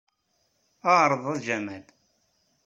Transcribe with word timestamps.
Ɛreḍ 0.99 1.23
a 1.33 1.35
Jamal. 1.45 1.85